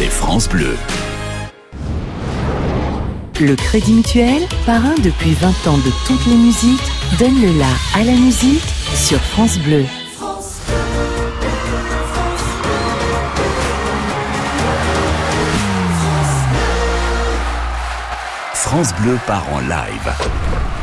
[0.00, 0.78] c'est France Bleu.
[3.38, 6.80] Le Crédit Mutuel, parrain depuis 20 ans de toutes les musiques,
[7.18, 9.84] donne le la à la musique sur France Bleu.
[18.54, 20.79] France Bleu part en live.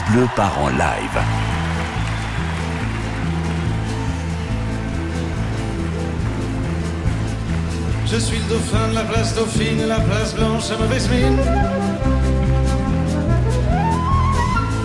[0.00, 1.18] Bleu part en live.
[8.06, 11.36] Je suis le dauphin de la place Dauphine la place Blanche à mauvaise mine.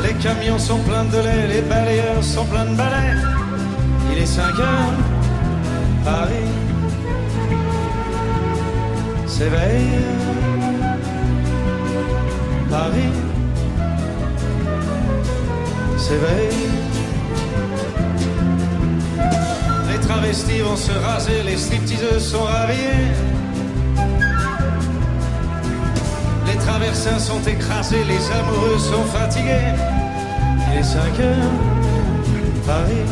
[0.04, 3.16] Les camions sont pleins de lait, les balayeurs sont pleins de balais.
[4.12, 4.94] Il est 5 heures,
[6.04, 6.52] Paris
[9.26, 10.04] s'éveille.
[12.70, 13.27] Paris
[16.08, 16.70] s'éveille.
[19.92, 23.12] Les travestis vont se raser, les stripteaseuses sont rhabillées.
[26.48, 29.74] Les traversins sont écrasés, les amoureux sont fatigués.
[30.72, 31.54] Il est 5 heures,
[32.66, 33.06] Paris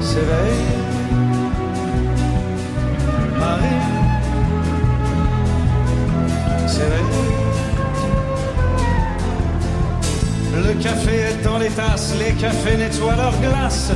[0.00, 0.66] s'éveille.
[3.38, 3.80] Paris
[6.66, 7.29] s'éveille.
[10.66, 13.92] Le café est dans les tasses, les cafés nettoient leurs glaces.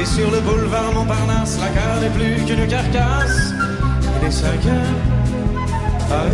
[0.00, 3.52] Et sur le boulevard Montparnasse, la gare n'est plus qu'une carcasse.
[4.24, 4.96] Est 5 heures,
[6.08, 6.30] Paris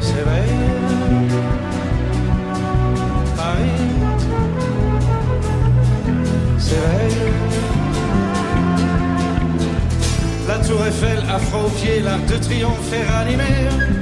[0.00, 0.58] s'éveille.
[3.36, 3.70] Paris
[6.58, 7.32] s'éveille.
[10.48, 13.97] La tour Eiffel, afro au pied, l'arc de triomphe est ranimé.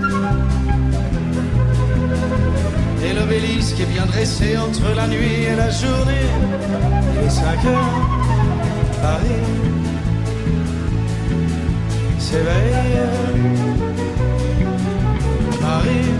[3.66, 6.26] L'obélisque est bien dressé entre la nuit et la journée.
[7.14, 8.08] Il est 5 heures,
[9.02, 9.42] Paris
[12.18, 13.02] s'éveille.
[15.60, 16.10] Paris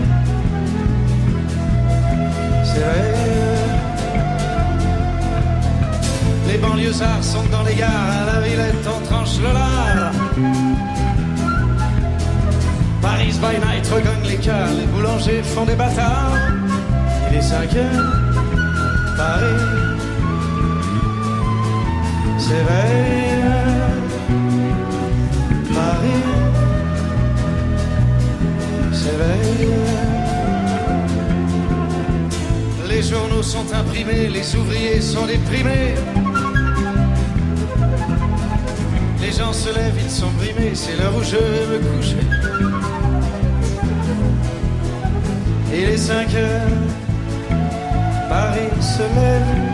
[2.63, 3.13] s'éveille.
[6.47, 10.11] Les banlieusards sont dans les gares, à la Villette on tranche le lard.
[13.01, 16.56] Paris by night regagne les cœurs, les boulangers font des bâtards.
[17.37, 18.05] Est 5 heures,
[19.15, 19.43] Paris
[22.39, 23.43] s'éveille.
[25.71, 26.23] Paris
[28.91, 29.69] s'éveille.
[32.89, 35.93] Les journaux sont imprimés, les ouvriers sont déprimés.
[39.21, 42.25] Les gens se lèvent, ils sont brimés, c'est l'heure où je me coucher.
[45.71, 47.06] Il est 5 heures,
[48.29, 49.67] Paris se lève.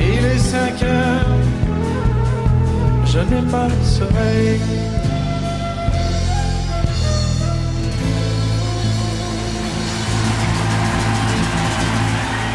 [0.00, 1.26] Il est 5 heures,
[3.06, 4.60] je n'ai pas le sommeil.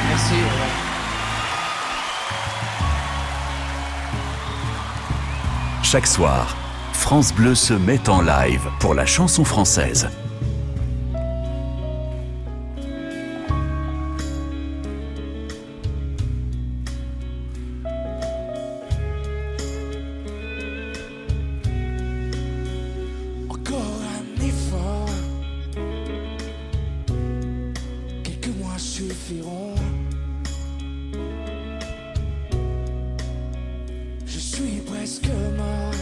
[0.09, 0.35] Merci.
[5.83, 6.55] Chaque soir,
[6.93, 10.09] France Bleu se met en live pour la chanson française.
[35.57, 35.93] Mort.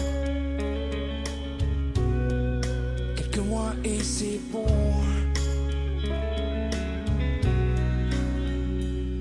[3.16, 4.66] Quelques mois et c'est bon.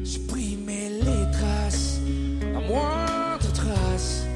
[0.04, 2.00] Supprimer les traces,
[2.52, 4.26] la moindre trace,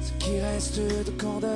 [0.00, 1.52] ce qui reste de candeur.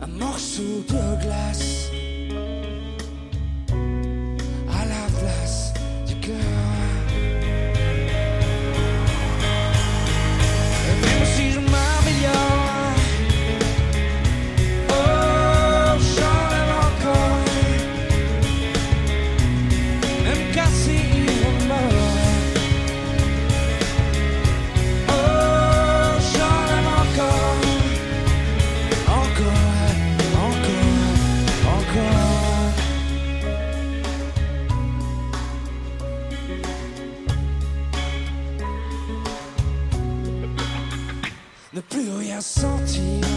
[0.00, 1.75] un morceau de glace
[42.36, 43.35] rien sentir.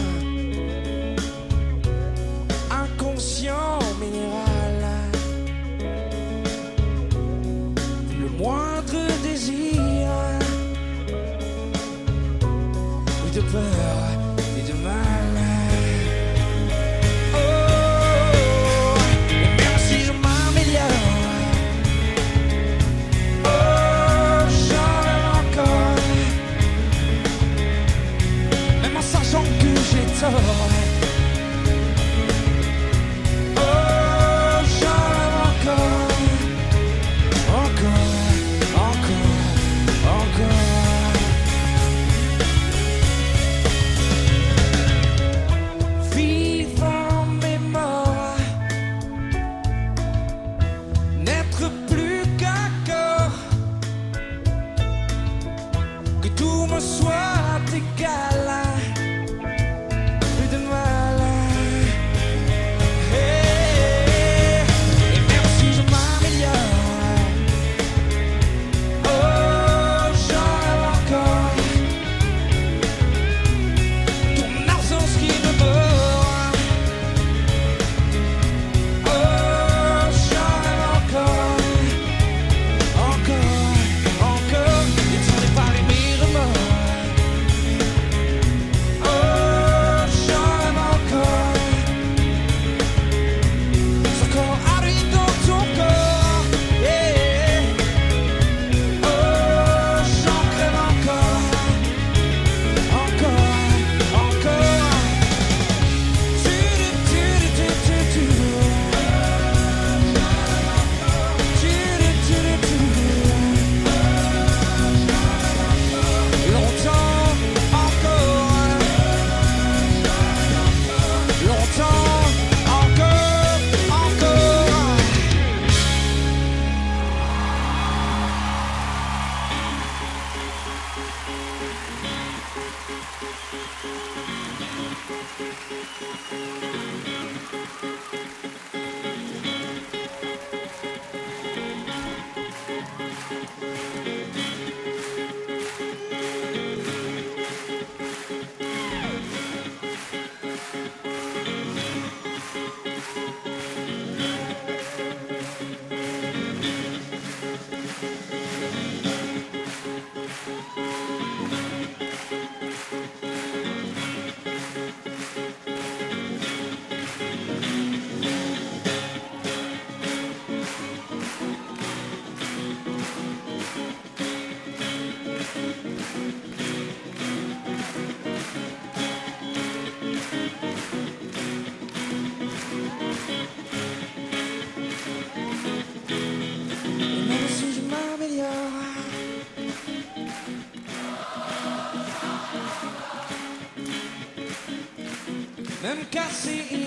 [196.50, 196.80] see.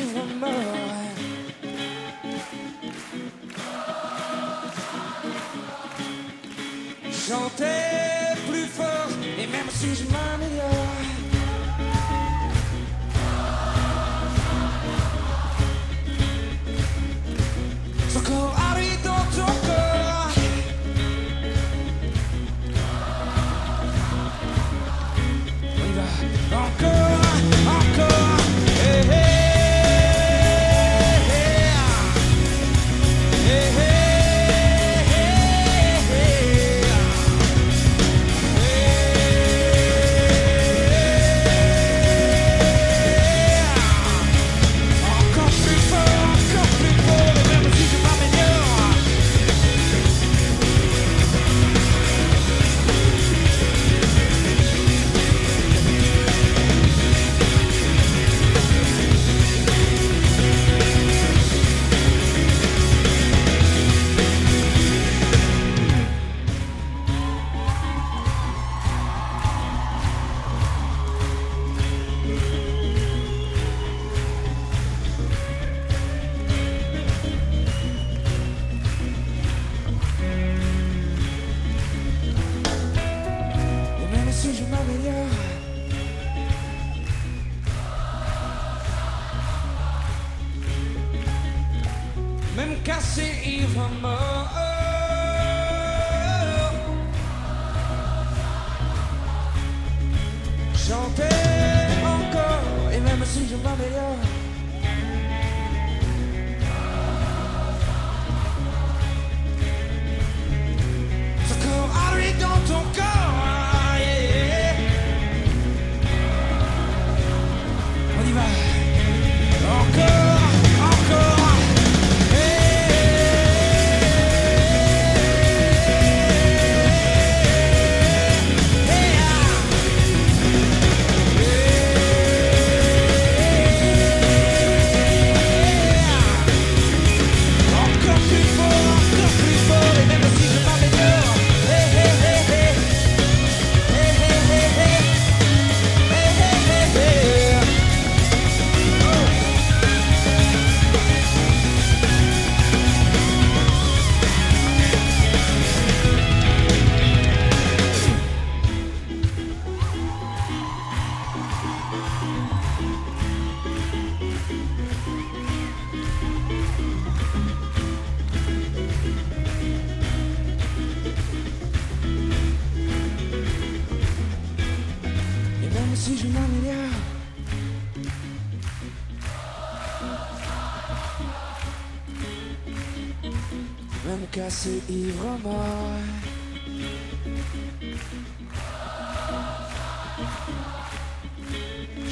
[7.28, 9.08] Chanter plus fort,
[9.40, 10.33] et même si je m'en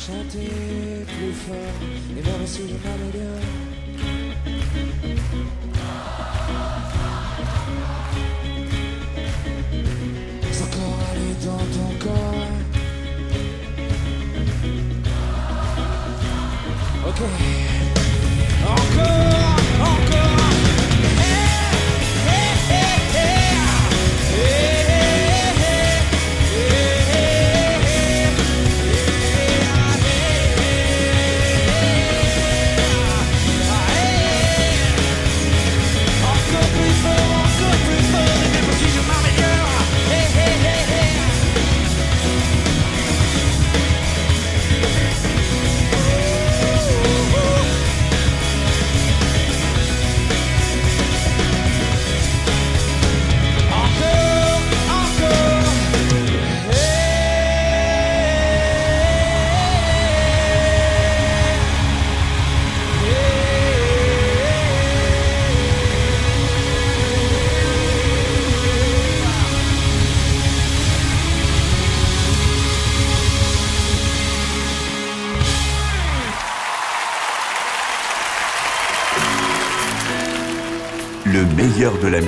[0.08, 0.50] chanter
[1.06, 1.56] plus fort
[2.18, 3.71] et me je parle d'ailleurs.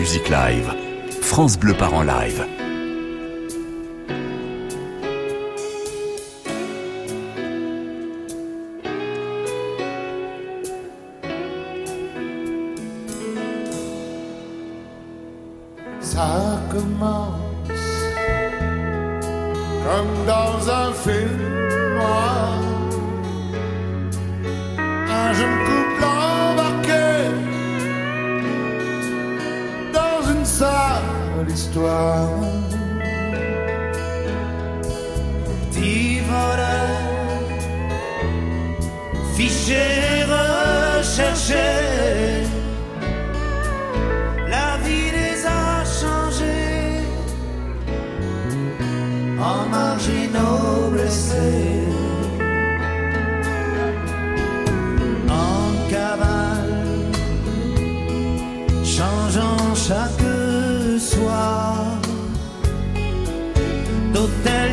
[0.03, 0.69] musique live.
[1.21, 2.62] France Bleu part en live.
[31.47, 32.29] l'histoire.
[35.71, 36.75] Divore,
[39.35, 39.85] fiché,
[40.35, 41.67] recherché.
[44.47, 47.03] La vie les a changés
[49.39, 50.62] en marginaux.
[64.43, 64.72] the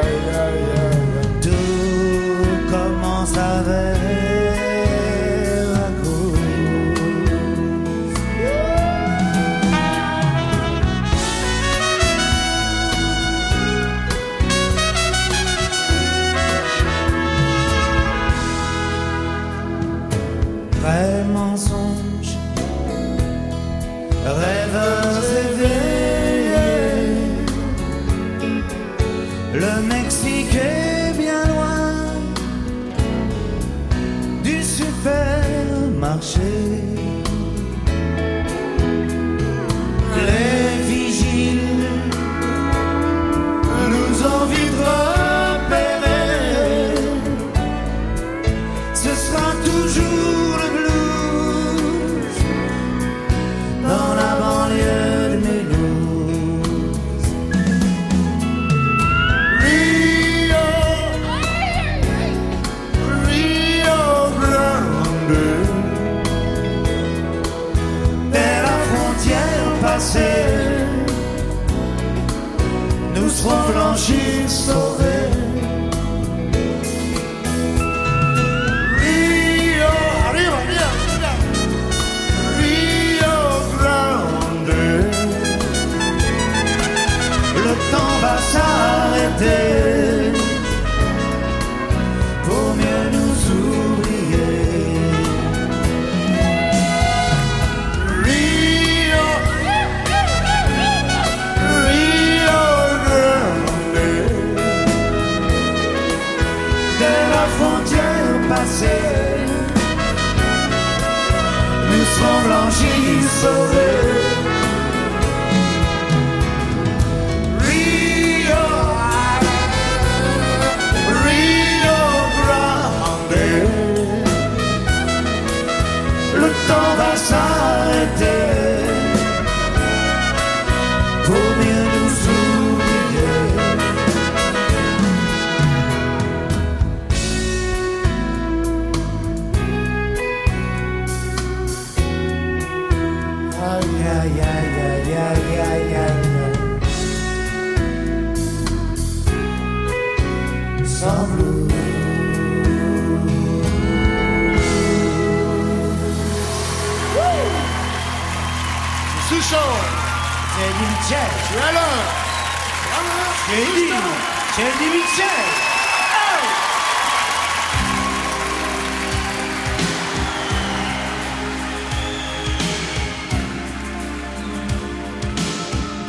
[113.39, 114.10] sou.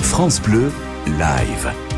[0.03, 0.71] France Bleu,
[1.19, 1.92] live.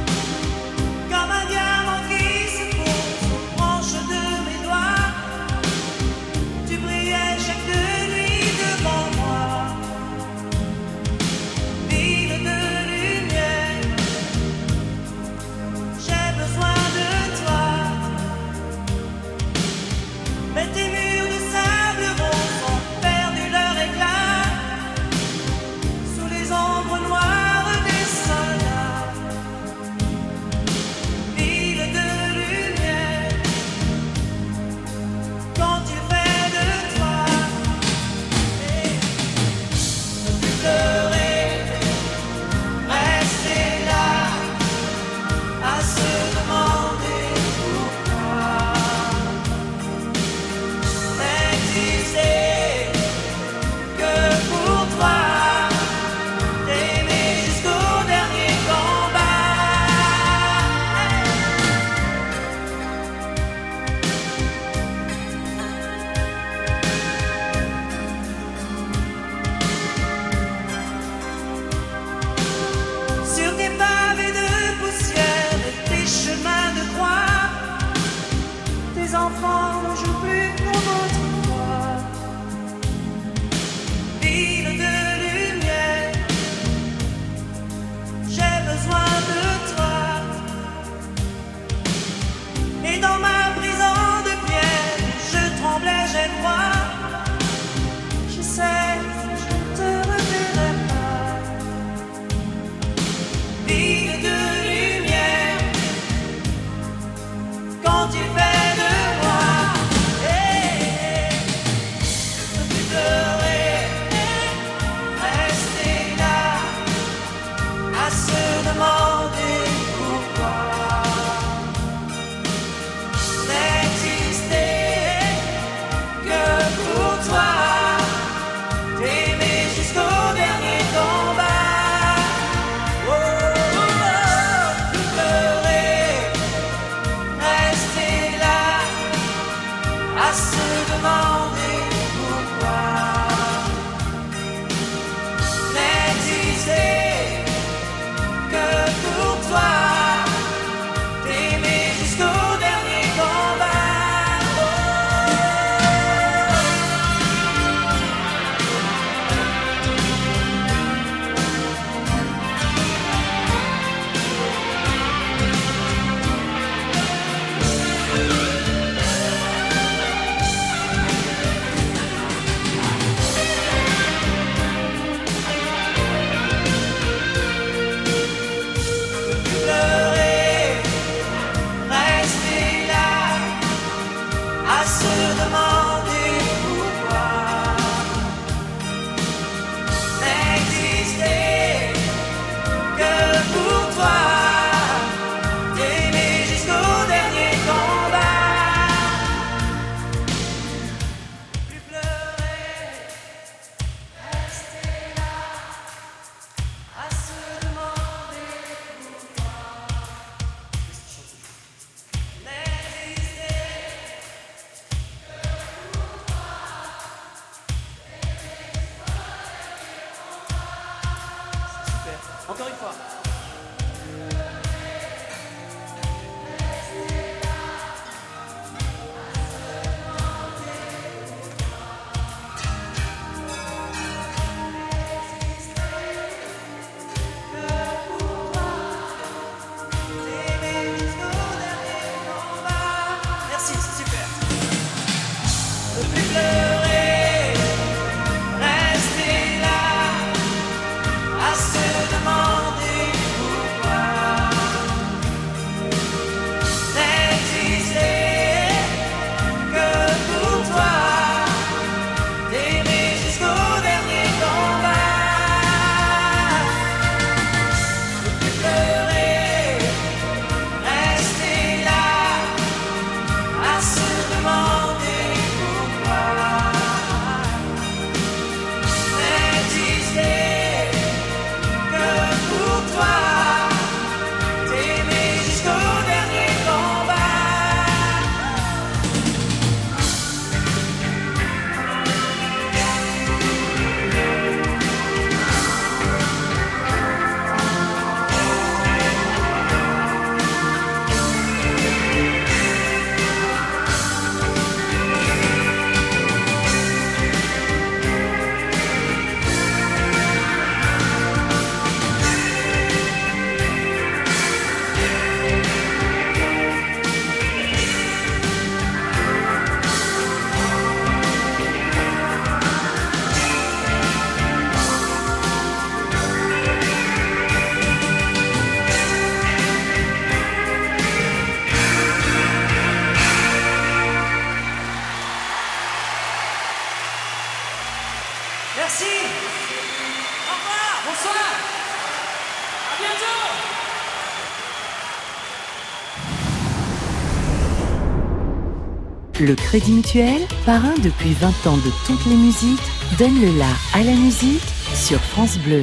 [349.74, 352.78] Crédit Mutuel, parrain depuis 20 ans de toutes les musiques,
[353.18, 354.62] donne le la à la musique
[354.94, 355.82] sur France Bleu.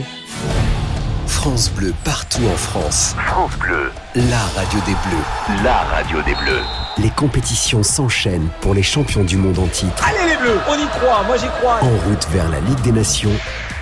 [1.28, 3.16] France Bleu partout en France.
[3.18, 5.62] France Bleu, La radio des Bleus.
[5.66, 6.62] la radio des Bleus.
[7.00, 10.08] Les compétitions s'enchaînent pour les champions du monde en titre.
[10.08, 11.80] Allez les bleus, on y croit, moi j'y crois.
[11.82, 13.36] En route vers la Ligue des Nations,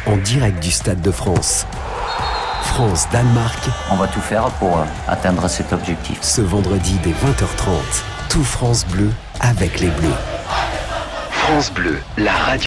[0.07, 1.67] en direct du Stade de France.
[2.63, 3.59] France-Danemark,
[3.91, 6.17] On va tout faire pour euh, atteindre cet objectif.
[6.23, 7.77] ce vendredi dès 20h30.
[8.29, 10.09] Tout France Bleu avec les Bleus.
[11.29, 12.49] France Bleu, la radio.